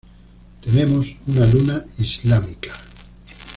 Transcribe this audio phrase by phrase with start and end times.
[0.61, 2.71] Tenemos una luna islámica.